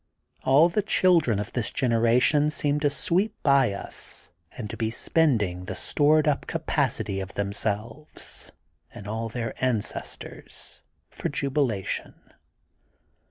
All 0.43 0.67
the 0.67 0.81
children 0.81 1.37
of 1.37 1.53
this 1.53 1.69
generation 1.71 2.49
seem 2.49 2.79
to 2.79 2.89
sweep 2.89 3.35
by 3.43 3.71
us 3.71 4.31
and 4.53 4.67
to 4.71 4.75
be 4.75 4.89
spending 4.89 5.65
the 5.65 5.75
stored 5.75 6.27
up 6.27 6.47
capac 6.47 6.99
ity 7.01 7.19
of 7.19 7.35
themselves 7.35 8.51
and 8.91 9.07
all 9.07 9.29
their 9.29 9.53
ancestors 9.63 10.79
for 11.11 11.29
jubilation. 11.29 12.15